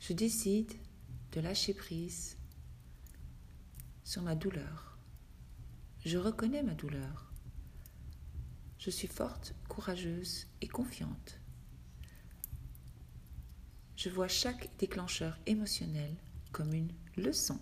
[0.00, 0.72] je décide
[1.32, 2.38] de lâcher prise
[4.02, 4.98] sur ma douleur.
[6.04, 7.30] Je reconnais ma douleur.
[8.78, 11.38] Je suis forte, courageuse et confiante.
[13.94, 16.16] Je vois chaque déclencheur émotionnel
[16.50, 17.60] comme une leçon.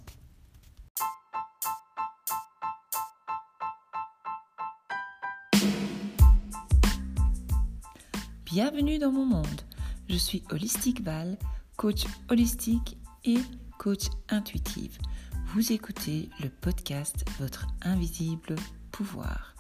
[8.45, 9.61] Bienvenue dans mon monde.
[10.09, 11.37] Je suis Holistique Val,
[11.79, 13.39] coach holistique et
[13.79, 14.99] coach intuitive.
[15.55, 18.57] Vous écoutez le podcast Votre invisible
[18.91, 19.55] pouvoir.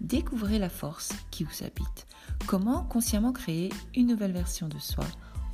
[0.00, 2.08] Découvrez la force qui vous habite.
[2.48, 5.06] Comment consciemment créer une nouvelle version de soi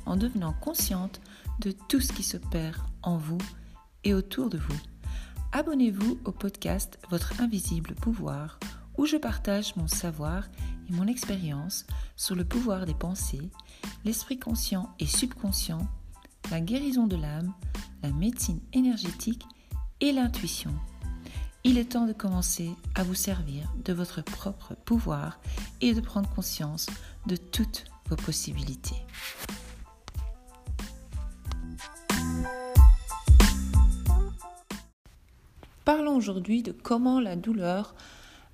[0.07, 1.21] en devenant consciente
[1.59, 3.37] de tout ce qui se perd en vous
[4.03, 4.79] et autour de vous.
[5.51, 8.57] Abonnez-vous au podcast Votre invisible pouvoir
[8.97, 10.47] où je partage mon savoir
[10.89, 13.51] et mon expérience sur le pouvoir des pensées,
[14.03, 15.87] l'esprit conscient et subconscient,
[16.51, 17.53] la guérison de l'âme,
[18.03, 19.45] la médecine énergétique
[19.99, 20.73] et l'intuition.
[21.63, 25.39] Il est temps de commencer à vous servir de votre propre pouvoir
[25.81, 26.87] et de prendre conscience
[27.25, 28.95] de toutes vos possibilités.
[35.83, 37.95] Parlons aujourd'hui de comment la douleur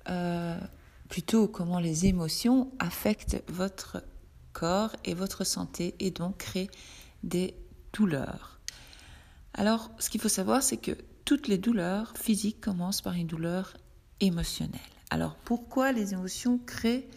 [0.08, 0.58] euh,
[1.08, 4.02] plutôt comment les émotions affectent votre
[4.52, 6.70] corps et votre santé et donc créent
[7.22, 7.54] des
[9.54, 10.92] Alors, ce qu'il faut savoir, c'est que
[11.24, 13.74] toutes les douleurs physiques commencent par une douleur
[14.20, 14.80] émotionnelle.
[15.10, 17.08] Alors, pourquoi les émotions créent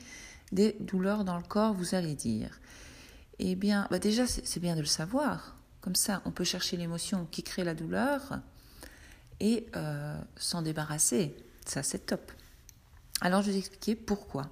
[0.52, 2.59] des douleurs dans le corps, vous allez dire?
[3.39, 5.55] Eh bien, bah déjà, c'est bien de le savoir.
[5.81, 8.39] Comme ça, on peut chercher l'émotion qui crée la douleur
[9.39, 11.36] et euh, s'en débarrasser.
[11.66, 12.31] Ça, c'est top.
[13.22, 14.50] Alors je vais vous expliquer pourquoi.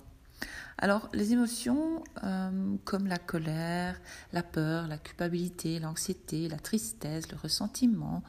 [0.78, 4.00] Alors les émotions euh, comme la colère,
[4.34, 8.24] la peur, la culpabilité, l'anxiété, la tristesse, le ressentiment,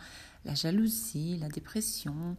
[0.44, 2.36] la jalousie, la dépression,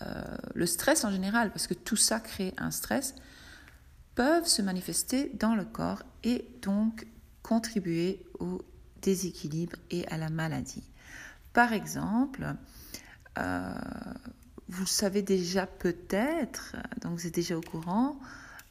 [0.00, 0.22] euh,
[0.54, 3.14] le stress en général, parce que tout ça crée un stress,
[4.14, 7.06] peuvent se manifester dans le corps et donc
[7.42, 8.62] contribuer au
[9.02, 10.84] déséquilibre et à la maladie.
[11.52, 12.54] Par exemple,
[13.38, 13.74] euh,
[14.68, 18.18] vous savez déjà peut-être, donc vous êtes déjà au courant,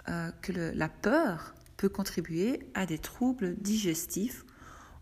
[0.09, 4.45] euh, que la peur peut contribuer à des troubles digestifs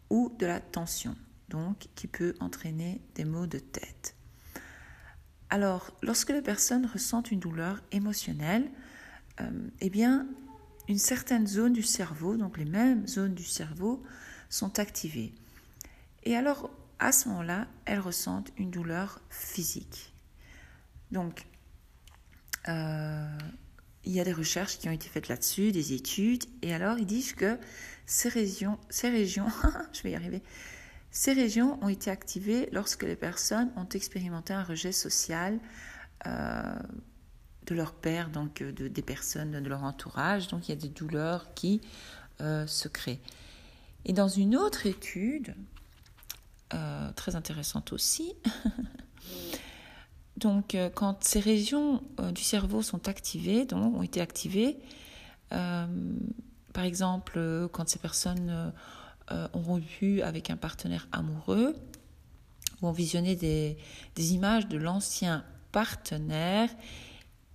[0.09, 1.15] ou de la tension,
[1.49, 4.15] donc qui peut entraîner des maux de tête.
[5.49, 8.69] Alors, lorsque les personnes ressentent une douleur émotionnelle,
[9.41, 9.49] euh,
[9.81, 10.27] eh bien,
[10.87, 14.03] une certaine zone du cerveau, donc les mêmes zones du cerveau,
[14.49, 15.33] sont activées.
[16.23, 20.13] Et alors, à ce moment-là, elles ressentent une douleur physique.
[21.11, 21.45] Donc,
[22.67, 23.37] euh,
[24.05, 27.05] il y a des recherches qui ont été faites là-dessus, des études, et alors ils
[27.05, 27.57] disent que
[28.05, 29.47] ces régions, ces régions,
[29.93, 30.41] je vais y arriver,
[31.11, 35.59] ces régions ont été activées lorsque les personnes ont expérimenté un rejet social
[36.27, 36.75] euh,
[37.65, 40.89] de leur père, donc de, des personnes de leur entourage, donc il y a des
[40.89, 41.81] douleurs qui
[42.41, 43.21] euh, se créent.
[44.05, 45.55] Et dans une autre étude,
[47.15, 48.35] très intéressante aussi,
[50.39, 54.77] Donc, euh, quand ces régions euh, du cerveau sont activées, donc ont été activées,
[55.51, 55.85] euh,
[56.73, 58.73] par exemple, quand ces personnes
[59.31, 61.75] ont rompu avec un partenaire amoureux
[62.81, 63.77] ou ont visionné des,
[64.33, 66.69] images de l'ancien partenaire,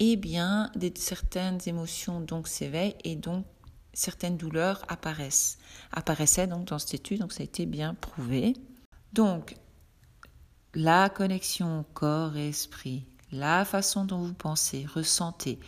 [0.01, 3.47] eh bien, certaines émotions donc s'éveillent et donc
[3.93, 5.59] certaines douleurs apparaissent.
[5.93, 8.55] Apparaissaient donc dans cette étude, donc ça a été bien prouvé.
[9.13, 9.55] Donc,
[10.75, 15.59] la connexion corps et esprit, la façon dont vous pensez, ressentez,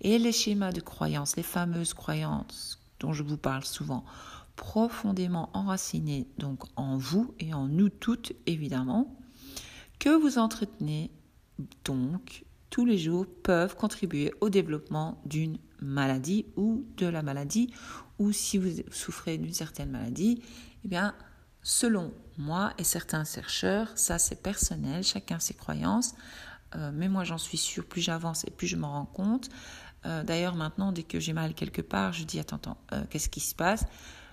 [0.00, 4.04] et les schémas de croyances, les fameuses croyances dont je vous parle souvent,
[4.56, 9.16] profondément enracinées donc en vous et en nous toutes évidemment,
[9.98, 11.10] que vous entretenez
[11.84, 17.72] donc tous les jours peuvent contribuer au développement d'une maladie ou de la maladie,
[18.18, 20.42] ou si vous souffrez d'une certaine maladie,
[20.84, 21.14] eh bien,
[21.66, 26.14] selon moi et certains chercheurs, ça c'est personnel, chacun ses croyances,
[26.76, 29.48] euh, mais moi j'en suis sûre, plus j'avance et plus je m'en rends compte.
[30.04, 33.28] Euh, d'ailleurs maintenant, dès que j'ai mal quelque part, je dis attends, attends, euh, qu'est-ce
[33.28, 33.84] qui se passe?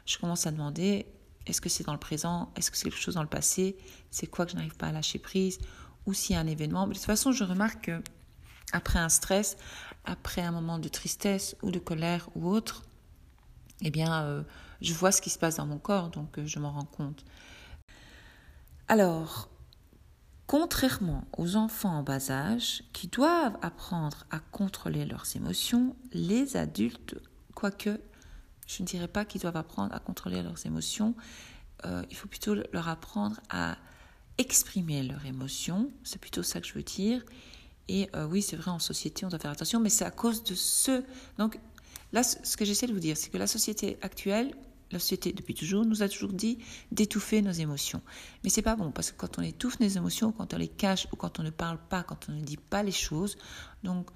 [0.06, 1.08] Je commence à demander,
[1.48, 2.52] est-ce que c'est dans le présent?
[2.56, 3.78] Est-ce que c'est quelque chose dans le passé?
[4.12, 5.58] C'est quoi que je n'arrive pas à lâcher prise?
[6.06, 6.86] Ou s'il y a un événement?
[6.86, 8.04] De toute façon, je remarque que
[8.74, 9.58] après un stress,
[10.06, 12.84] après un moment de tristesse ou de colère ou autre,
[13.82, 14.46] eh bien,
[14.84, 17.26] je vois ce qui se passe dans mon corps, donc je m'en rends compte.
[18.88, 19.50] Alors,
[20.46, 27.16] contrairement aux enfants en bas âge qui doivent apprendre à contrôler leurs émotions, les adultes,
[27.56, 28.00] quoique
[28.68, 31.16] je ne dirais pas qu'ils doivent apprendre à contrôler leurs émotions,
[31.86, 33.78] euh, il faut plutôt leur apprendre à
[34.38, 35.92] exprimer leurs émotions.
[36.04, 37.24] C'est plutôt ça que je veux dire.
[37.88, 40.44] Et euh, oui, c'est vrai, en société, on doit faire attention, mais c'est à cause
[40.44, 41.04] de ce.
[41.38, 41.60] Donc,
[42.14, 44.54] là, ce que j'essaie de vous dire, c'est que la société actuelle,
[44.92, 46.60] la société depuis toujours, nous a toujours dit
[46.92, 48.02] d'étouffer nos émotions.
[48.44, 51.08] Mais c'est pas bon, parce que quand on étouffe nos émotions, quand on les cache,
[51.12, 53.38] ou quand on ne parle pas, quand on ne dit pas les choses,
[53.84, 54.10] donc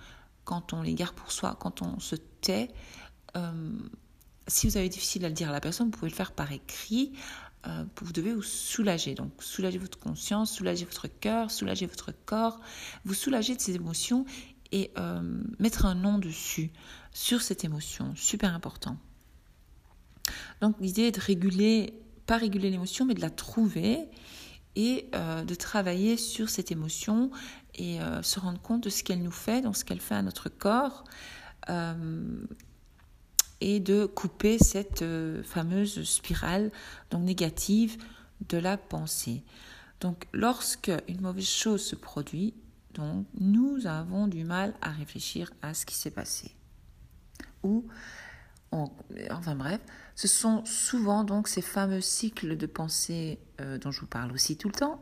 [0.45, 2.69] quand on les garde pour soi, quand on se tait,
[3.35, 3.71] euh,
[4.47, 6.51] si vous avez difficile à le dire à la personne, vous pouvez le faire par
[6.51, 7.11] écrit.
[7.65, 9.13] Euh, vous devez vous soulager.
[9.13, 12.59] Donc, soulager votre conscience, soulager votre cœur, soulager votre corps,
[13.03, 14.25] vous soulager de ces émotions
[14.71, 15.21] et euh,
[15.59, 16.71] mettre un nom dessus,
[17.13, 18.13] sur cette émotion.
[18.15, 18.97] Super important.
[20.61, 21.93] Donc, l'idée est de réguler,
[22.25, 24.07] pas réguler l'émotion, mais de la trouver
[24.75, 27.31] et euh, de travailler sur cette émotion
[27.75, 30.49] et se rendre compte de ce qu'elle nous fait, donc ce qu'elle fait à notre
[30.49, 31.03] corps
[33.61, 36.71] et de couper cette euh, fameuse spirale
[37.09, 37.97] donc négative
[38.47, 39.43] de la pensée.
[39.99, 42.53] Donc lorsque une mauvaise chose se produit,
[42.93, 46.51] donc nous avons du mal à réfléchir à ce qui s'est passé.
[47.63, 47.85] Ou
[48.71, 49.79] enfin bref,
[50.15, 54.57] ce sont souvent donc ces fameux cycles de pensée euh, dont je vous parle aussi
[54.57, 54.99] tout le temps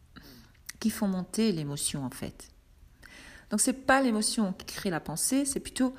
[0.80, 2.50] qui font monter l'émotion en fait.
[3.50, 5.94] Donc c'est pas l'émotion qui crée la pensée, c'est plutôt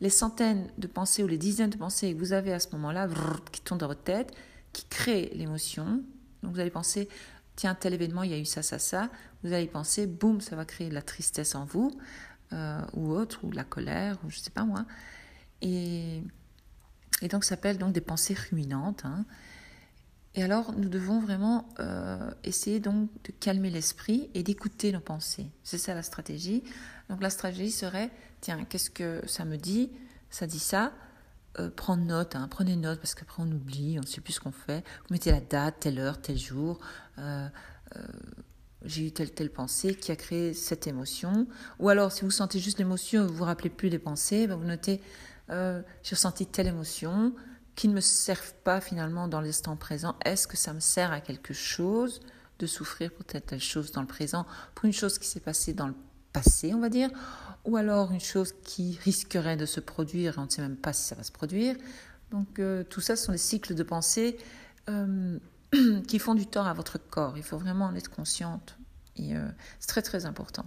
[0.00, 3.08] les centaines de pensées ou les dizaines de pensées que vous avez à ce moment-là,
[3.52, 4.32] qui tournent dans votre tête,
[4.72, 6.02] qui créent l'émotion.
[6.42, 7.08] Donc vous allez penser,
[7.56, 9.10] tiens, tel événement, il y a eu ça, ça, ça.
[9.44, 11.92] Vous allez penser, boum, ça va créer de la tristesse en vous,
[12.52, 14.84] euh, ou autre, ou de la colère, ou je sais pas moi.
[15.62, 16.22] Et,
[17.30, 19.04] donc ça s'appelle donc des pensées ruminantes.
[19.04, 19.24] Hein.
[20.34, 25.50] Et alors, nous devons vraiment euh, essayer donc de calmer l'esprit et d'écouter nos pensées.
[25.62, 26.62] C'est ça la stratégie.
[27.08, 28.10] Donc la stratégie serait
[28.40, 29.90] tiens, qu'est-ce que ça me dit?
[30.30, 30.92] Ça dit ça.
[31.58, 34.40] Euh, prendre note, hein, prenez note parce qu'après on oublie, on ne sait plus ce
[34.40, 34.82] qu'on fait.
[35.02, 36.80] Vous mettez la date, telle heure, tel jour.
[37.18, 37.46] Euh,
[38.84, 41.46] j'ai eu telle telle pensée qui a créé cette émotion.
[41.78, 44.66] Ou alors, si vous sentez juste l'émotion, vous vous rappelez plus des pensées, ben, vous
[44.66, 45.00] notez
[45.50, 47.34] j'ai ressenti telle émotion
[47.74, 50.16] qui ne me servent pas finalement dans l'instant présent.
[50.24, 52.20] Est-ce que ça me sert à quelque chose
[52.58, 55.72] de souffrir pour telle telle chose dans le présent, pour une chose qui s'est passée
[55.72, 55.94] dans le
[56.32, 57.10] passé, on va dire,
[57.64, 61.02] ou alors une chose qui risquerait de se produire on ne sait même pas si
[61.02, 61.76] ça va se produire.
[62.30, 64.38] Donc euh, tout ça ce sont des cycles de pensée
[64.88, 65.38] euh,
[66.08, 67.36] qui font du tort à votre corps.
[67.36, 68.76] Il faut vraiment en être consciente
[69.20, 70.66] euh, c'est très très important.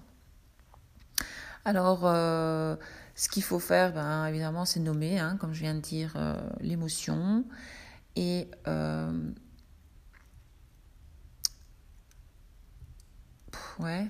[1.64, 6.14] Alors ce qu'il faut faire, ben, évidemment, c'est nommer, hein, comme je viens de dire,
[6.60, 7.44] l'émotion
[8.16, 8.48] et
[13.80, 14.08] ouais,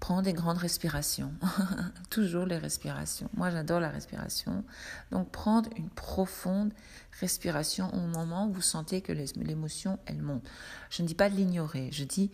[0.00, 1.32] prendre des grandes respirations.
[2.10, 3.28] Toujours les respirations.
[3.34, 4.64] Moi, j'adore la respiration.
[5.12, 6.72] Donc, prendre une profonde
[7.20, 10.42] respiration au moment où vous sentez que l'émotion, elle monte.
[10.88, 12.30] Je ne dis pas de l'ignorer, je dis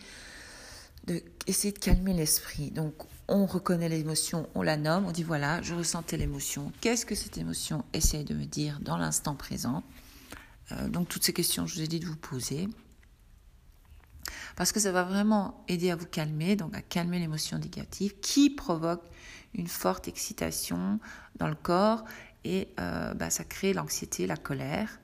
[1.06, 2.70] de de calmer l'esprit.
[2.70, 2.94] Donc,
[3.28, 6.72] on reconnaît l'émotion, on la nomme, on dit voilà, je ressentais l'émotion.
[6.80, 7.84] Qu'est-ce que cette émotion?
[7.92, 9.82] Essaye de me dire dans l'instant présent
[10.72, 12.68] euh, Donc, toutes ces questions, je vous ai dit de vous poser
[14.56, 18.50] parce que ça va vraiment aider à vous calmer, donc à calmer l'émotion négative qui
[18.50, 19.02] provoque
[19.54, 21.00] une forte excitation
[21.36, 22.04] dans le corps
[22.44, 25.00] et euh, bah, ça crée l'anxiété, la colère.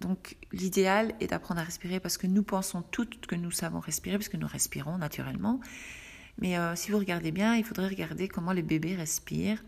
[0.00, 4.18] Donc l'idéal est d'apprendre à respirer parce que nous pensons toutes que nous savons respirer
[4.18, 5.60] parce que nous respirons naturellement.
[6.38, 9.62] Mais euh, si vous regardez bien, il faudrait regarder comment les bébés respirent.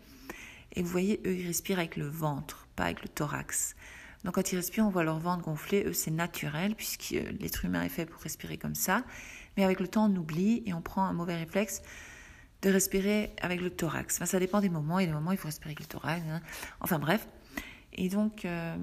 [0.73, 3.75] Et vous voyez, eux, ils respirent avec le ventre, pas avec le thorax.
[4.23, 5.83] Donc quand ils respirent, on voit leur ventre gonfler.
[5.85, 9.03] Eux, c'est naturel puisque l'être humain est fait pour respirer comme ça.
[9.55, 11.81] Mais avec le temps, on oublie et on prend un mauvais réflexe
[12.61, 14.15] de respirer avec le thorax.
[14.15, 14.99] Enfin, ça dépend des moments.
[14.99, 16.23] Il y a des moments où il faut respirer avec le thorax.
[16.29, 16.41] Hein.
[16.79, 17.27] Enfin bref.
[17.93, 18.75] Et donc, euh,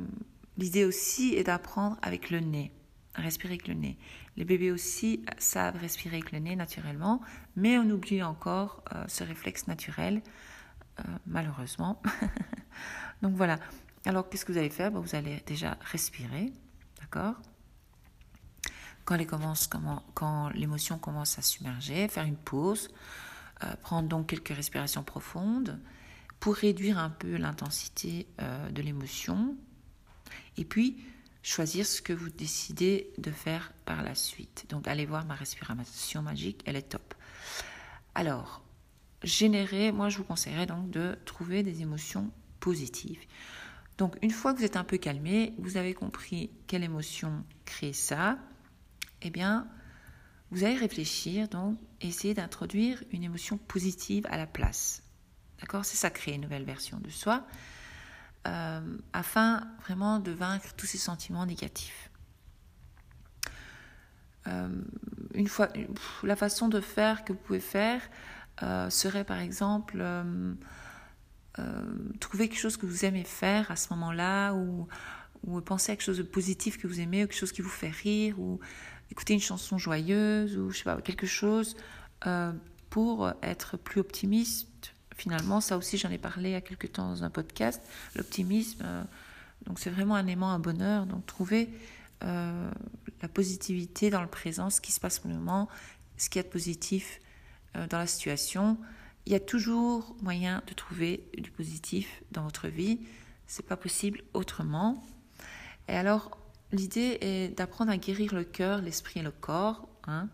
[0.59, 2.73] l'idée aussi est d'apprendre avec le nez,
[3.15, 3.99] à respirer avec le nez.
[4.37, 7.21] Les bébés aussi savent respirer avec le nez naturellement,
[7.57, 10.23] mais on oublie encore euh, ce réflexe naturel,
[10.99, 12.03] euh, malheureusement.
[13.23, 13.59] donc voilà.
[14.07, 14.91] Alors, qu'est-ce que vous allez faire?
[14.91, 16.53] Ben, Vous allez déjà respirer,
[17.01, 17.35] d'accord?
[19.05, 22.89] Quand, l'émotion commence à submerger, faire une pause,
[23.63, 25.79] euh, prendre donc quelques respirations profondes
[26.41, 29.57] pour réduire un peu l'intensité euh, de l'émotion,
[30.57, 31.03] et puis
[31.43, 34.67] choisir ce que vous décidez de faire par la suite.
[34.71, 37.15] Donc, allez voir ma respiration magique, elle est top.
[38.15, 38.63] Alors,
[39.23, 42.31] générer, moi je vous conseillerais donc de trouver des émotions
[42.61, 43.21] positives.
[43.99, 47.93] Donc une fois que vous êtes un peu calmé, vous avez compris quelle émotion crée
[47.93, 48.39] ça,
[49.23, 49.69] eh bien,
[50.51, 55.03] vous allez réfléchir, donc essayer d'introduire une émotion positive à la place.
[55.61, 55.85] D'accord?
[55.85, 57.47] C'est ça, créer une nouvelle version de soi,
[58.47, 62.11] euh, afin vraiment de vaincre tous ces sentiments négatifs.
[65.35, 65.69] une fois,
[66.23, 68.03] la façon de faire que vous pouvez faire
[68.91, 70.05] serait par exemple
[72.21, 74.89] trouver quelque chose que vous aimez faire à ce moment-là ou,
[75.61, 77.91] penser à quelque chose de positif que vous aimez ou quelque chose qui vous fait
[77.91, 78.59] rire ou
[79.11, 81.77] écouter une chanson joyeuse ou je sais pas quelque chose
[82.91, 84.95] pour être plus optimiste.
[85.17, 87.81] Finalement, ça aussi, j'en ai parlé il y a quelques temps dans un podcast.
[88.17, 89.05] L'optimisme, euh,
[89.67, 91.07] donc c'est vraiment un aimant, un bonheur.
[91.07, 91.71] Donc trouver
[92.25, 92.71] euh,
[93.23, 95.69] la positivité dans le présent, ce qui se passe pour le moment,
[96.17, 97.21] ce qu'il y a de positif
[97.77, 98.77] euh, dans la situation.
[99.27, 103.01] Il y a toujours moyen de trouver du positif dans votre vie.
[103.47, 105.03] C'est pas possible autrement.
[105.89, 106.37] Et alors,
[106.73, 109.89] l'idée est d'apprendre à guérir le cœur, l'esprit et le corps.
[110.07, 110.29] Hein,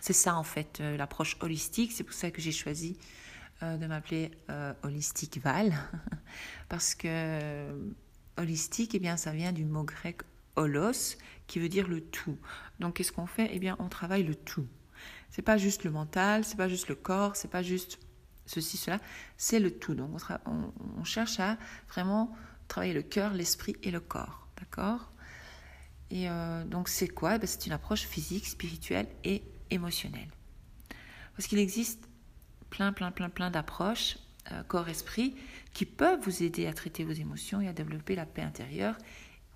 [0.00, 1.92] c'est ça en fait euh, l'approche holistique.
[1.92, 2.98] C'est pour ça que j'ai choisi
[3.62, 5.72] euh, de m'appeler euh, Holistique Val,
[6.68, 7.70] parce que
[8.36, 10.22] holistique, eh bien, ça vient du mot grec
[10.56, 11.16] holos,
[11.46, 12.36] qui veut dire le tout.
[12.80, 13.48] Donc, qu'est-ce qu'on fait?
[13.52, 14.66] Eh bien, on travaille le tout.
[15.34, 17.98] C'est pas juste le mental, c'est pas juste le corps, c'est pas juste
[18.46, 19.00] ceci, cela,
[19.36, 19.96] c'est le tout.
[19.96, 22.32] Donc, on, cherche à vraiment
[22.68, 24.46] travailler le cœur, l'esprit et le corps.
[24.60, 25.10] D'accord?
[26.12, 26.28] Et
[26.66, 27.34] donc, c'est quoi?
[27.34, 30.28] Eh ben, C'est une approche physique, spirituelle et émotionnel.
[31.36, 32.08] Parce qu'il existe
[32.70, 34.18] plein, plein, plein, plein d'approches,
[34.52, 35.34] euh, corps-esprit,
[35.72, 38.96] qui peuvent vous aider à traiter vos émotions et à développer la paix intérieure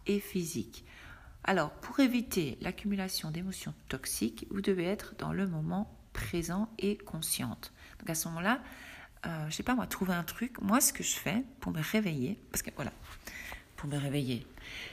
[0.06, 0.84] et physique.
[1.44, 7.72] Alors, pour éviter l'accumulation d'émotions toxiques, vous devez être dans le moment présent et consciente.
[8.00, 8.60] Donc à ce moment-là,
[9.26, 10.60] euh, je sais pas moi, trouver un truc.
[10.60, 12.92] Moi, ce que je fais pour me réveiller, parce que voilà,
[13.76, 14.46] pour me réveiller.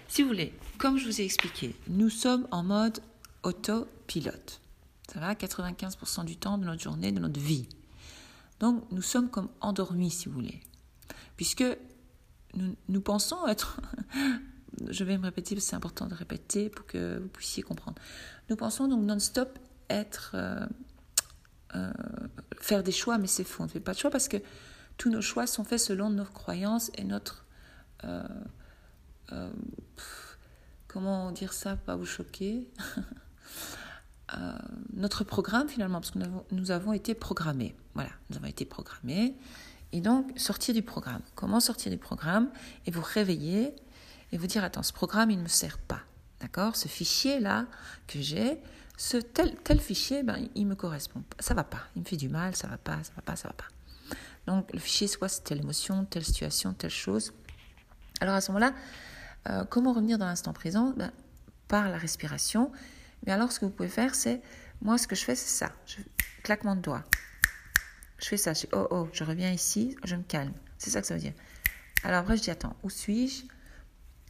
[0.08, 3.00] Si vous voulez, comme je vous ai expliqué, nous sommes en mode
[3.44, 4.62] autopilote.
[5.12, 7.68] Ça va 95% du temps de notre journée, de notre vie.
[8.60, 10.62] Donc nous sommes comme endormis, si vous voulez.
[11.36, 11.66] Puisque
[12.54, 13.80] nous, nous pensons être...
[14.90, 17.98] je vais me répéter parce que c'est important de répéter pour que vous puissiez comprendre.
[18.50, 20.32] Nous pensons donc non-stop être...
[20.36, 20.66] Euh,
[21.76, 21.92] euh,
[22.62, 23.64] faire des choix, mais c'est faux.
[23.64, 24.38] On ne fait pas de choix parce que
[24.98, 27.46] tous nos choix sont faits selon nos croyances et notre...
[28.04, 28.24] Euh,
[30.88, 32.70] comment dire ça, pas vous choquer
[34.94, 36.20] notre programme finalement, parce que
[36.52, 37.76] nous avons, été programmés.
[37.94, 39.36] Voilà, nous avons été programmés.
[39.92, 41.22] Et donc, sortir du programme.
[41.36, 42.50] Comment sortir du programme?
[42.86, 43.74] Et vous réveiller
[44.32, 46.02] et vous dire, attends, ce programme, il ne me sert pas.
[46.42, 46.76] D'accord?
[46.76, 47.66] Ce fichier-là
[48.08, 48.60] que j'ai,
[48.98, 51.24] ce tel, tel fichier, ben, il me correspond.
[51.40, 51.84] Ça va pas.
[51.96, 53.68] Il me fait du mal, ça va pas, ça va pas, ça va pas.
[54.48, 57.34] Donc, le fichier, soit c'est telle émotion, telle situation, telle chose.
[58.22, 58.74] Alors, à ce moment-là,
[59.50, 60.94] euh, comment revenir dans l'instant présent?
[60.96, 61.12] Ben,
[61.68, 62.72] Par la respiration
[63.26, 64.42] mais alors, ce que vous pouvez faire, c'est,
[64.82, 65.72] moi, ce que je fais, c'est ça.
[65.86, 65.98] Je,
[66.44, 67.04] claquement de doigts.
[68.20, 68.54] Je fais ça.
[68.54, 70.54] Je oh, oh, je reviens ici, je me calme.
[70.78, 71.34] C'est ça que ça veut dire.
[72.04, 73.46] Alors après, je dis, attends, où suis-je?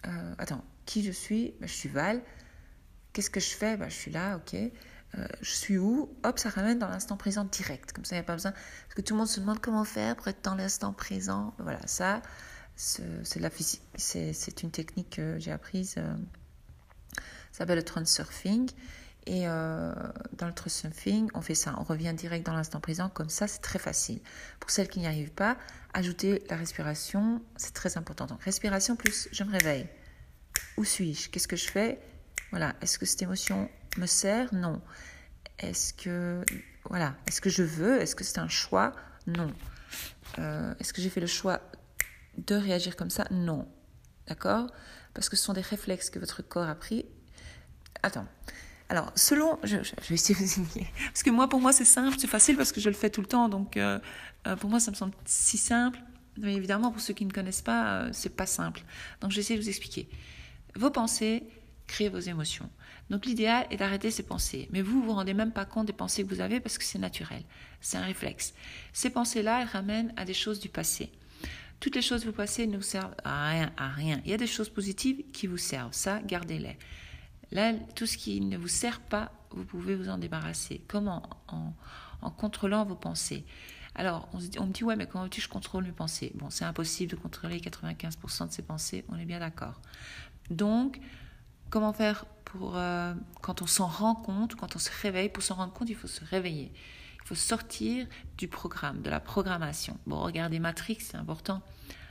[0.08, 1.54] Euh, Attends, qui je suis?
[1.60, 2.22] Ben, Je suis Val.
[3.14, 3.78] Qu'est-ce que je fais?
[3.78, 4.54] Ben, Je suis là, ok.
[4.54, 6.10] Euh, je suis où?
[6.24, 7.94] Hop, ça ramène dans l'instant présent direct.
[7.94, 8.52] Comme ça, il n'y a pas besoin.
[8.52, 11.54] Parce que tout le monde se demande comment faire pour être dans l'instant présent.
[11.58, 12.22] Ben, voilà, ça,
[12.76, 13.82] c'est la physique.
[13.96, 15.96] C'est une technique que j'ai apprise.
[15.98, 16.16] Euh,
[17.52, 18.70] ça s'appelle le transurfing.
[19.27, 19.91] Et euh,
[20.34, 23.62] dans le transurfing, on fait ça, on revient direct dans l'instant présent, comme ça c'est
[23.62, 24.22] très facile.
[24.60, 25.58] Pour celles qui n'y arrivent pas,
[25.94, 28.27] ajouter la respiration, c'est très important.
[28.27, 29.88] Donc respiration plus je me réveille.
[30.77, 31.29] Où suis-je?
[31.29, 32.00] Qu'est-ce que je fais?
[32.51, 34.53] Voilà, est-ce que cette émotion me sert?
[34.53, 34.82] Non.
[35.58, 36.44] Est-ce que
[36.88, 38.00] voilà, est-ce que je veux?
[38.00, 38.91] Est-ce que c'est un choix?
[39.25, 39.51] Non.
[40.38, 41.62] Euh, est-ce que j'ai fait le choix
[42.38, 43.25] de réagir comme ça?
[43.32, 43.67] Non.
[44.27, 44.67] D'accord?
[45.15, 47.05] Parce que ce sont des réflexes que votre corps a pris
[48.03, 48.27] Attends.
[48.89, 50.88] Alors, selon, je, vais essayer de vous expliquer.
[51.06, 53.22] Parce que moi, pour moi, c'est simple, c'est facile parce que je le fais tout
[53.22, 53.50] le temps.
[53.50, 54.00] Donc, euh,
[54.46, 56.00] euh, pour moi, ça me semble si simple.
[56.38, 58.84] Mais évidemment, pour ceux qui ne connaissent pas, euh, c'est pas simple.
[59.22, 60.08] Donc, je vais essayer de vous expliquer.
[60.75, 61.44] Vos pensées
[61.88, 62.70] créent vos émotions.
[63.10, 64.68] Donc, l'idéal est d'arrêter ces pensées.
[64.72, 66.84] Mais vous, vous vous rendez même pas compte des pensées que vous avez parce que
[66.84, 67.44] c'est naturel.
[67.82, 68.54] C'est un réflexe.
[68.94, 71.12] Ces pensées-là, elles ramènent à des choses du passé.
[71.80, 74.22] Toutes les choses du passé ne vous servent à rien, à rien.
[74.25, 75.94] Il y a des choses positives qui vous servent.
[75.94, 76.77] Ça, gardez-les.
[77.52, 80.82] Là, tout ce qui ne vous sert pas, vous pouvez vous en débarrasser.
[80.88, 81.74] Comment en,
[82.32, 83.46] contrôlant vos pensées.
[83.94, 86.32] Alors, on, me dit, ouais, mais comment tu je contrôle mes pensées?
[86.36, 89.80] Bon, c'est impossible de contrôler 95% de ses pensées, on est bien d'accord.
[90.50, 91.00] Donc,
[91.70, 95.56] comment faire pour, euh, quand on s'en rend compte, quand on se réveille, pour s'en
[95.56, 96.72] rendre compte, il faut se réveiller.
[97.24, 99.98] Il faut sortir du programme, de la programmation.
[100.08, 101.62] Bon, regardez Matrix, c'est important.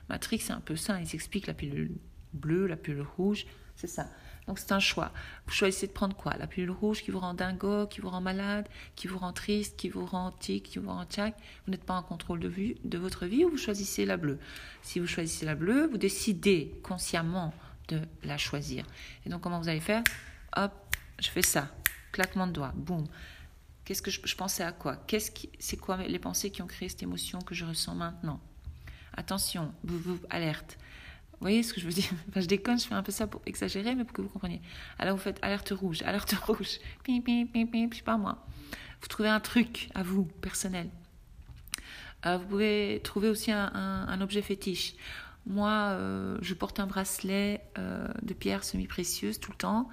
[0.08, 1.98] Matrix, c'est un peu ça, il s'explique la pilule
[2.32, 4.08] bleue, la pilule rouge, c'est ça.
[4.46, 5.12] Donc c'est un choix.
[5.46, 6.36] Vous choisissez de prendre quoi?
[6.36, 9.76] La pilule rouge qui vous rend dingo, qui vous rend malade, qui vous rend triste,
[9.76, 11.34] qui vous rend tic, qui vous rend tchac?
[11.64, 14.38] Vous n'êtes pas en contrôle de, vue, de votre vie ou vous choisissez la bleue?
[14.82, 17.54] Si vous choisissez la bleue, vous décidez consciemment
[17.88, 18.84] de la choisir.
[19.24, 20.02] Et donc comment vous allez faire?
[20.56, 20.72] Hop,
[21.20, 21.68] je fais ça.
[22.12, 23.06] claquement de doigts, boum.
[23.84, 24.96] Qu'est-ce que je, pensais à quoi?
[24.96, 28.40] Qu'est-ce qui, c'est quoi les pensées qui ont créé cette émotion que je ressens maintenant?
[29.14, 30.78] Attention, vous, alerte.
[31.44, 33.26] Vous voyez ce que je veux dire enfin, Je déconne, je fais un peu ça
[33.26, 34.62] pour exagérer, mais pour que vous compreniez.
[34.98, 38.46] Alors vous faites alerte rouge, alerte rouge, pim, pim, pim, pim, je sais pas moi.
[39.02, 40.88] Vous trouvez un truc à vous, personnel.
[42.24, 44.94] Euh, vous pouvez trouver aussi un, objet fétiche.
[45.44, 49.90] Moi, euh, je porte un bracelet euh, de pierres semi-précieuses tout le temps.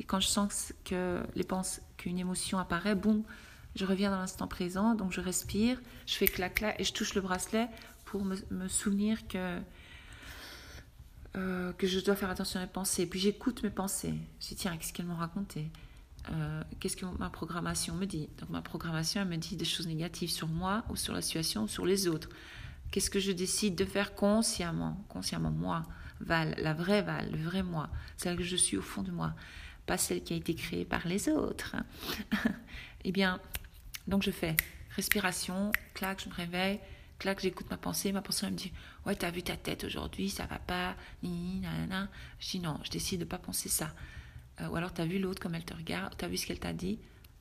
[0.00, 1.46] Et quand je sens que les
[1.96, 3.22] qu'une émotion apparaît, boum,
[3.76, 4.96] je reviens dans l'instant présent.
[4.96, 7.68] Donc je respire, je fais clac clac et je touche le bracelet
[8.04, 9.60] pour me, souvenir que
[11.76, 13.06] que je dois faire attention à mes pensées.
[13.06, 14.14] Puis j'écoute mes pensées.
[14.40, 15.70] Je dis tiens, qu'est-ce qu'elles m'ont raconté
[16.30, 19.86] euh, qu'est-ce que ma programmation me dit Donc ma programmation, elle me dit des choses
[19.86, 22.28] négatives sur moi ou sur la situation ou sur les autres.
[22.90, 25.84] Qu'est-ce que je décide de faire consciemment Consciemment, moi,
[26.20, 29.34] Val, la vraie Val, le vrai moi, celle que je suis au fond de moi,
[29.86, 31.76] pas celle qui a été créée par les autres.
[33.04, 33.40] eh bien,
[34.06, 34.56] donc je fais
[34.96, 36.80] respiration, clac, je me réveille,
[37.18, 38.72] clac, j'écoute ma pensée, ma pensée me dit
[39.06, 42.08] Ouais, t'as vu ta tête aujourd'hui, ça va pas, ni, nanana.
[42.38, 43.94] Je dis Non, je décide de pas penser ça.
[44.60, 46.46] Euh, ou alors, tu as vu l'autre comme elle te regarde, tu as vu ce
[46.46, 46.98] qu'elle t'a dit?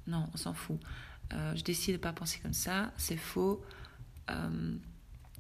[0.08, 0.80] Non, on s'en fout.
[1.34, 3.64] Euh, je décide de ne pas penser comme ça, c'est faux.
[4.30, 4.76] Euh,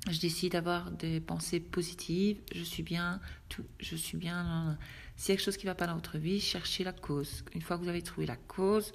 [0.09, 4.77] je décide d'avoir des pensées positives, je suis bien, tout, je suis bien.
[5.15, 7.43] S'il y a quelque chose qui ne va pas dans votre vie, cherchez la cause.
[7.53, 8.93] Une fois que vous avez trouvé la cause,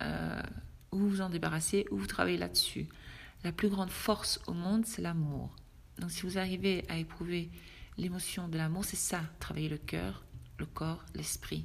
[0.00, 2.86] ou vous vous en débarrassez, ou vous travaillez là-dessus.
[3.46, 5.54] La plus grande force au monde, c'est l'amour.
[6.00, 7.48] Donc si vous arrivez à éprouver
[7.96, 10.24] l'émotion de l'amour, c'est ça, travailler le cœur,
[10.58, 11.64] le corps, l'esprit.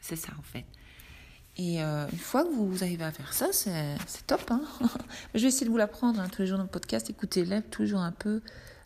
[0.00, 0.64] C'est ça en fait.
[1.58, 4.50] Et euh, une fois que vous arrivez à faire ça, c'est top.
[4.50, 4.62] Hein
[5.34, 7.10] je vais essayer de vous l'apprendre hein, tous les jours dans le podcast.
[7.10, 8.40] Écoutez-le toujours un peu.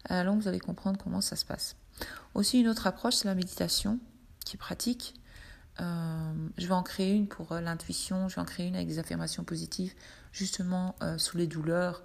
[0.07, 1.77] À la longue, vous allez comprendre comment ça se passe.
[2.35, 4.01] Aussi, une autre approche, c'est la méditation,
[4.45, 5.15] qui est pratique.
[5.81, 8.29] Euh, je vais en créer une pour euh, l'intuition.
[8.29, 9.95] Je vais en créer une avec des affirmations positives,
[10.33, 12.03] justement sous les douleurs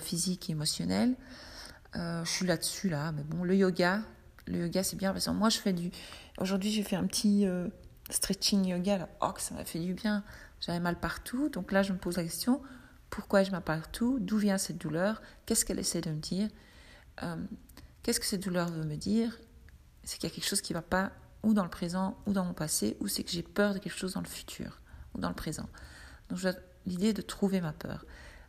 [0.00, 1.14] physiques et émotionnelles.
[1.94, 3.12] je suis là-dessus, là.
[3.12, 4.00] Mais bon, le yoga,
[4.46, 5.12] le yoga, c'est bien.
[5.12, 5.90] Parce que moi, je fais du.
[6.38, 7.46] Aujourd'hui, j'ai fait un petit
[8.10, 10.24] stretching yoga, là, oh, ça m'a fait du bien.
[10.60, 11.48] J'avais mal partout.
[11.48, 12.60] Donc là, je me pose la question
[13.10, 14.18] pourquoi je mal partout?
[14.20, 15.22] D'où vient cette douleur?
[15.46, 16.48] Qu'est-ce qu'elle essaie de me dire?
[17.22, 17.36] Euh,
[18.02, 19.36] Qu'est-ce que cette douleur veut me dire?
[20.04, 22.32] C'est qu'il y a quelque chose qui ne va pas, ou dans le présent, ou
[22.32, 24.80] dans mon passé, ou c'est que j'ai peur de quelque chose dans le futur,
[25.14, 25.68] ou dans le présent.
[26.30, 26.38] Donc
[26.88, 28.04] l'idée de trouver ma peur.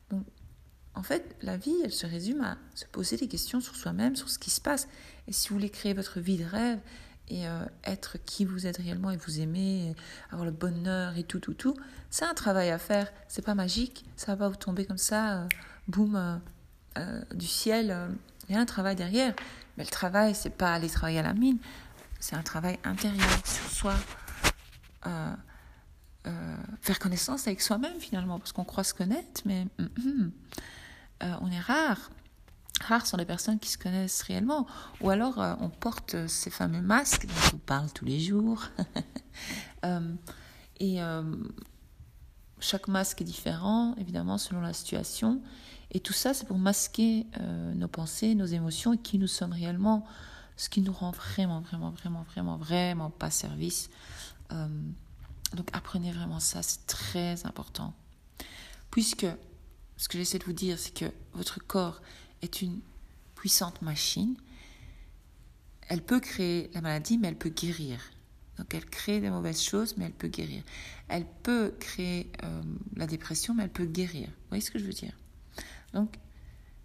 [0.09, 0.25] Donc,
[0.95, 4.29] en fait, la vie, elle se résume à se poser des questions sur soi-même, sur
[4.29, 4.87] ce qui se passe.
[5.27, 6.79] Et si vous voulez créer votre vie de rêve,
[7.29, 9.95] et euh, être qui vous êtes réellement et vous aimer,
[10.31, 11.75] avoir le bonheur et tout, tout, tout,
[12.09, 13.11] c'est un travail à faire.
[13.27, 15.47] C'est pas magique, ça va vous tomber comme ça, euh,
[15.87, 16.41] boum,
[16.97, 17.95] euh, du ciel.
[18.47, 19.33] Il y a un travail derrière.
[19.77, 21.59] Mais le travail, c'est pas aller travailler à la mine,
[22.19, 23.95] c'est un travail intérieur sur soi.
[26.81, 30.31] Faire connaissance avec soi-même finalement, parce qu'on croit se connaître, mais hum, hum,
[31.41, 32.09] on est rare
[32.83, 34.67] rares sont les personnes qui se connaissent réellement.
[35.01, 38.63] Ou alors euh, on porte ces fameux masques dont vous parle tous les jours.
[39.85, 40.13] Euh,
[40.81, 41.23] et euh,
[42.59, 45.41] chaque masque est différent, évidemment, selon la situation.
[45.91, 47.25] Et tout ça, c'est pour masquer
[47.75, 50.05] nos pensées, nos émotions et qui nous sommes réellement,
[50.57, 53.89] ce qui nous rend vraiment, vraiment, vraiment, vraiment, vraiment pas service.
[55.55, 57.93] Donc apprenez vraiment ça, c'est très important.
[58.91, 59.25] Puisque
[59.97, 62.01] ce que j'essaie de vous dire, c'est que votre corps
[62.41, 62.81] est une
[63.35, 64.35] puissante machine.
[65.87, 67.99] Elle peut créer la maladie, mais elle peut guérir.
[68.57, 70.63] Donc elle crée des mauvaises choses, mais elle peut guérir.
[71.07, 72.61] Elle peut créer euh,
[72.95, 74.27] la dépression, mais elle peut guérir.
[74.27, 75.13] Vous voyez ce que je veux dire?
[75.93, 76.15] Donc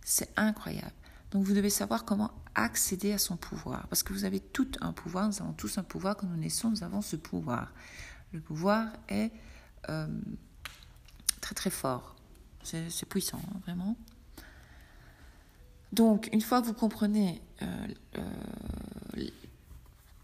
[0.05, 0.94] c'est incroyable.
[1.31, 3.88] Donc vous devez savoir comment accéder à son pouvoir.
[3.88, 6.16] Parce que vous avez tout un pouvoir, nous avons tous un pouvoir.
[6.16, 7.72] Quand nous naissons, nous avons ce pouvoir.
[8.35, 9.31] Le pouvoir est
[9.88, 10.09] euh,
[11.40, 12.16] très très fort.
[12.64, 13.97] C'est puissant, hein, vraiment.
[15.92, 17.87] Donc, une fois que vous comprenez euh,
[18.18, 19.29] euh,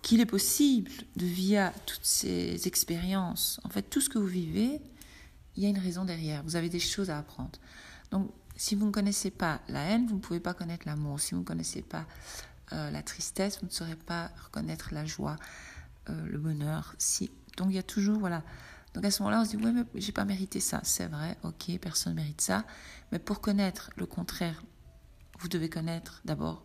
[0.02, 4.80] qu'il est possible de, via toutes ces expériences, en fait, tout ce que vous vivez,
[5.54, 6.42] il y a une raison derrière.
[6.42, 7.60] Vous avez des choses à apprendre.
[8.10, 11.20] Donc, si vous ne connaissez pas la haine, vous ne pouvez pas connaître l'amour.
[11.20, 12.06] Si vous ne connaissez pas
[12.72, 15.36] la tristesse, vous ne saurez pas reconnaître la joie,
[16.06, 16.94] le bonheur.
[17.56, 18.42] Donc, il y a toujours, voilà.
[18.94, 20.80] Donc, à ce moment-là, on se dit, oui, mais j'ai pas mérité ça.
[20.82, 22.64] C'est vrai, ok, personne ne mérite ça.
[23.12, 24.62] Mais pour connaître le contraire
[25.40, 26.64] vous devez connaître d'abord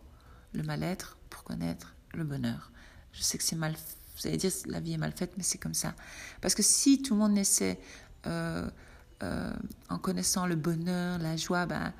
[0.52, 2.70] le mal-être pour connaître le bonheur.
[3.12, 3.74] Je sais que c'est mal,
[4.16, 5.94] vous allez dire la vie est mal faite, mais c'est comme ça.
[6.40, 7.80] Parce que si tout le monde naissait
[8.26, 8.68] euh,
[9.22, 9.52] euh,
[9.88, 11.92] en connaissant le bonheur, la joie, ben,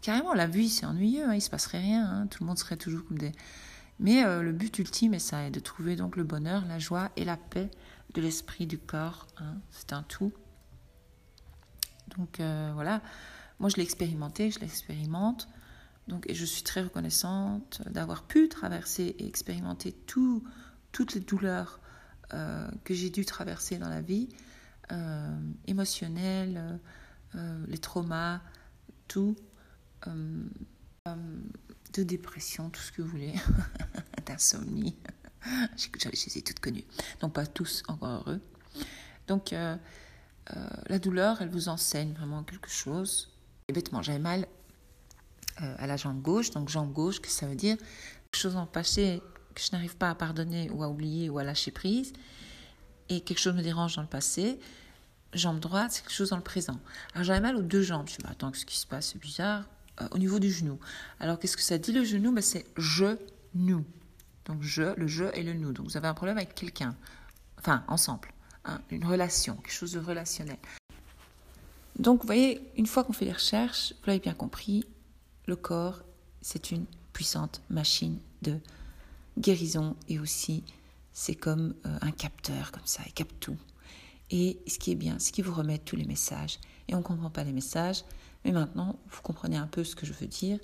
[0.00, 2.76] carrément la vie c'est ennuyeux, hein, il se passerait rien, hein, tout le monde serait
[2.76, 3.32] toujours comme des.
[4.00, 7.10] Mais euh, le but ultime est ça, est de trouver donc le bonheur, la joie
[7.16, 7.70] et la paix
[8.14, 9.26] de l'esprit, du corps.
[9.38, 9.56] Hein.
[9.70, 10.32] c'est un tout.
[12.16, 13.02] Donc euh, voilà,
[13.58, 15.48] moi je l'ai expérimenté, je l'expérimente.
[16.08, 20.42] Donc, et je suis très reconnaissante d'avoir pu traverser et expérimenter tout,
[20.90, 21.80] toutes les douleurs
[22.32, 24.30] euh, que j'ai dû traverser dans la vie,
[24.90, 26.80] euh, émotionnelles,
[27.34, 28.40] les traumas,
[29.06, 29.36] tout,
[30.06, 33.34] de dépression, tout ce que vous voulez,
[34.26, 34.96] d'insomnie.
[35.76, 36.84] je les ai toutes connues.
[37.20, 38.40] Donc pas tous encore heureux.
[39.26, 39.76] Donc euh,
[40.56, 43.30] euh, la douleur, elle vous enseigne vraiment quelque chose.
[43.68, 44.46] Et bêtement, j'avais mal
[45.62, 46.50] euh, à la jambe gauche.
[46.50, 47.76] Donc jambe gauche, que ça veut dire?
[47.76, 49.22] Quelque chose en passé
[49.54, 52.12] que je n'arrive pas à pardonner ou à oublier ou à lâcher prise.
[53.08, 54.58] Et quelque chose me dérange dans le passé.
[55.34, 56.78] Jambe droite, c'est quelque chose dans le présent.
[57.12, 58.06] Alors j'avais mal aux deux jambes.
[58.06, 59.10] Je me suis dit, attends, qu'est-ce qui se passe?
[59.12, 59.64] C'est bizarre.
[60.12, 60.78] au niveau du genou.
[61.20, 62.32] Alors qu'est-ce que ça dit le genou?
[62.32, 63.16] Ben, C'est je,
[63.54, 63.84] nous.
[64.48, 65.72] Donc je, le je et le nous.
[65.72, 66.96] Donc vous avez un problème avec quelqu'un,
[67.58, 68.28] enfin ensemble,
[68.90, 70.58] une relation, quelque chose de relationnel.
[71.98, 74.84] Donc vous voyez, une fois qu'on fait les recherches, vous l'avez bien compris,
[75.46, 76.00] le corps,
[76.40, 78.58] c'est une puissante machine de
[79.38, 80.62] guérison et aussi
[81.12, 83.56] c'est comme euh, un capteur comme ça, il capte tout.
[84.30, 86.60] Et ce qui est bien, c'est qu'il vous remet tous les messages.
[86.86, 88.04] Et on ne comprend pas les messages,
[88.44, 90.58] mais maintenant, vous comprenez un peu ce que je veux dire.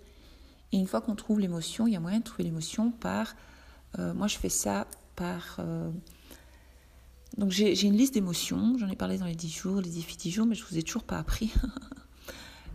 [0.70, 3.34] Et une fois qu'on trouve l'émotion, il y a moyen de trouver l'émotion par
[3.98, 5.56] moi, je fais ça par...
[5.58, 5.90] Euh,
[7.36, 10.46] donc j'ai une liste d'émotions, j'en ai parlé dans les 10 jours, les 10 jours,
[10.46, 11.52] mais je vous ai toujours pas appris.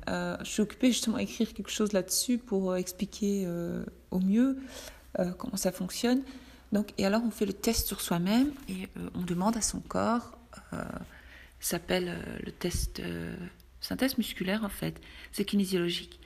[0.08, 3.48] Euh, je suis occupée justement à écrire quelque chose là-dessus pour expliquer
[4.10, 4.58] au mieux
[5.38, 6.24] comment ça fonctionne.
[6.72, 10.36] Donc, et alors on fait le test sur soi-même et on demande à son corps,
[10.72, 10.88] ça
[11.60, 13.04] s'appelle le test,
[13.82, 15.00] c'est un musculaire en fait,
[15.32, 16.20] c'est kinésiologique.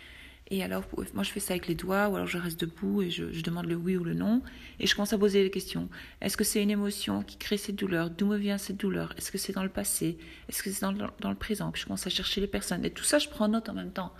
[0.49, 3.10] Et alors, moi, je fais ça avec les doigts, ou alors je reste debout et
[3.10, 4.41] je, demande le oui ou le non.
[4.79, 5.89] Et je commence à poser les questions.
[6.21, 8.10] Est-ce que c'est une émotion qui crée cette douleur?
[8.10, 9.13] D'où me vient cette douleur?
[9.17, 10.17] Est-ce que c'est dans le passé?
[10.49, 11.71] Est-ce que c'est dans, le présent?
[11.71, 12.84] Puis je commence à chercher les personnes.
[12.84, 14.13] Et tout ça, je prends note en même temps.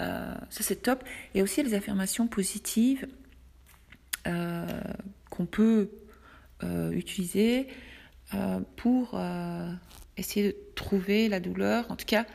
[0.00, 1.02] Euh, ça, c'est top.
[1.34, 3.06] Et aussi les affirmations positives
[4.26, 4.66] euh,
[5.30, 5.90] qu'on peut
[6.62, 7.68] euh, utiliser
[8.76, 9.18] pour
[10.16, 11.90] essayer de trouver la douleur.
[11.90, 12.26] En tout cas,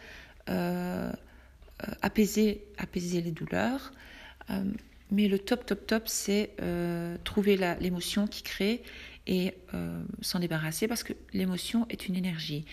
[2.02, 3.92] apaiser, apaiser les douleurs.
[4.50, 4.64] Euh,
[5.12, 8.84] mais le top, top, top, c'est euh, trouver l'émotion qui crée
[9.28, 9.54] et
[10.22, 12.66] s'en débarrasser parce que l'émotion est une énergie.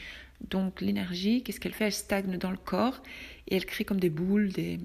[0.48, 1.86] Donc l'énergie, qu'est-ce qu'elle fait?
[1.86, 3.02] Elle stagne dans le corps
[3.48, 4.48] et elle crée comme des boules.
[4.50, 4.80] Des...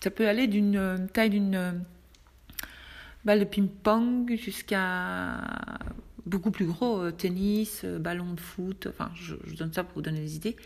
[0.00, 1.84] Ça peut aller d'une taille d'une
[3.24, 5.42] balle de ping-pong jusqu'à
[6.26, 8.86] beaucoup plus gros, tennis, ballon de foot.
[8.88, 10.56] Enfin, je, je, donne ça pour vous donner des idées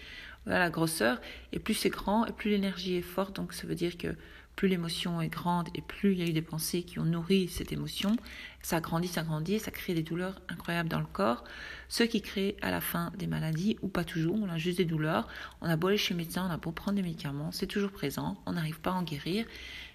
[0.47, 1.21] la grosseur,
[1.53, 4.17] et plus c'est grand, et plus l'énergie est forte, donc ça veut dire que
[4.57, 7.47] plus l'émotion est grande et plus il y a eu des pensées qui ont nourri
[7.47, 8.17] cette émotion,
[8.63, 11.45] ça grandit, ça grandit, ça crée des douleurs incroyables dans le corps,
[11.89, 14.87] ce qui crée à la fin des maladies, ou pas toujours, on a juste des
[14.87, 15.29] douleurs,
[15.61, 17.91] on a beau aller chez le médecin, on a beau prendre des médicaments, c'est toujours
[17.91, 19.45] présent, on n'arrive pas à en guérir,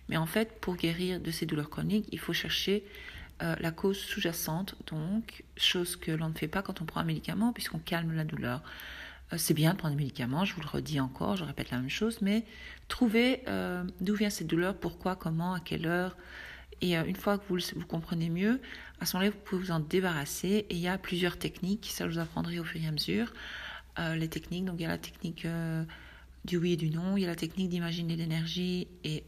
[0.10, 2.84] mais en fait, pour guérir de ces douleurs chroniques, il faut chercher
[3.42, 7.06] euh, la cause sous-jacente, donc chose que l'on ne fait pas quand on prend un
[7.06, 8.62] médicament, puisqu'on calme la douleur.
[9.34, 11.80] Euh, c'est bien de prendre des médicaments, je vous le redis encore, je répète la
[11.80, 12.46] même chose, mais
[12.88, 16.18] trouvez euh, d'où vient cette douleur, pourquoi, comment, à quelle heure.
[16.82, 18.60] Et euh, une fois que vous, vous comprenez mieux,
[19.00, 20.66] à ce moment-là, vous pouvez vous en débarrasser.
[20.70, 23.34] Et il y a plusieurs techniques, ça je vous apprendrai au fur et à mesure.
[23.98, 25.46] les techniques, donc il y a la technique
[26.46, 29.24] du oui et du non, il y a la technique d'imaginer l'énergie et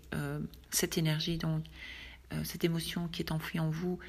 [0.69, 1.63] cette énergie, donc
[2.43, 3.99] cette émotion qui est enfouie en vous,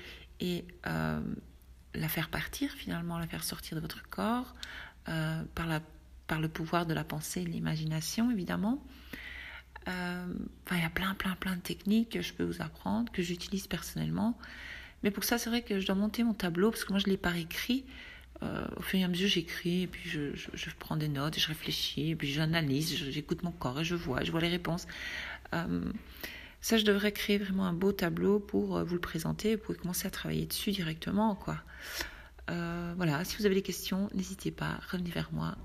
[0.40, 4.54] et la faire partir finalement, la faire sortir de votre corps.
[5.10, 5.80] Euh, par, la,
[6.26, 8.82] par le pouvoir de la pensée et l'imagination, évidemment.
[9.86, 10.26] Euh,
[10.70, 13.66] il y a plein, plein, plein de techniques que je peux vous apprendre, que j'utilise
[13.66, 14.38] personnellement.
[15.02, 17.06] Mais pour ça, c'est vrai que je dois monter mon tableau, parce que moi, je
[17.06, 17.84] ne l'ai pas écrit.
[18.42, 21.40] Euh, au fur et à mesure, j'écris, et puis je, je, prends des notes, et
[21.40, 24.86] je réfléchis, et puis j'analyse, j'écoute mon corps, et je vois, je vois les réponses.
[25.52, 30.10] ça, je devrais créer vraiment un beau tableau pour vous le présenter, pour commencer à
[30.10, 31.58] travailler dessus directement, quoi.
[33.04, 35.56] Voilà, si vous avez des questions, n'hésitez pas, revenez vers moi.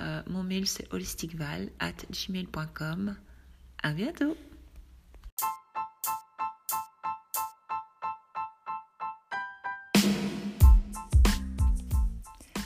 [0.00, 3.14] Euh, mon mail c'est holisticval at gmail.com.
[3.82, 4.34] À bientôt!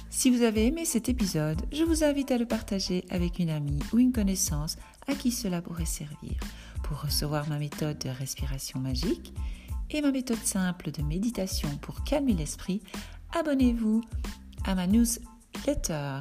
[0.09, 3.81] Si vous avez aimé cet épisode, je vous invite à le partager avec une amie
[3.93, 4.77] ou une connaissance
[5.09, 6.39] à qui cela pourrait servir
[6.85, 9.35] pour recevoir ma méthode de respiration magique
[9.91, 12.83] et ma méthode simple de méditation pour calmer l'esprit
[13.37, 14.03] abonnez-vous
[14.65, 16.21] à ma newsletter.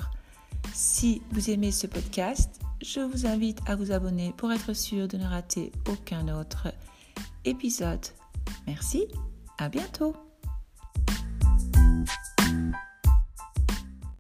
[0.74, 5.18] Si vous aimez ce podcast, je vous invite à vous abonner pour être sûr de
[5.18, 6.74] ne rater aucun autre
[7.46, 8.06] épisode.
[8.68, 9.08] Merci,
[9.58, 10.25] à bientôt.